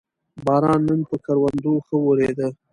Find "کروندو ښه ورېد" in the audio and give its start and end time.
1.25-2.39